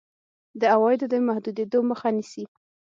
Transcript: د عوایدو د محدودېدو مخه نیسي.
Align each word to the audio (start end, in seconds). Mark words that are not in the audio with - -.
د 0.59 0.61
عوایدو 0.73 1.05
د 1.13 1.15
محدودېدو 1.27 1.79
مخه 1.89 2.09
نیسي. 2.17 2.43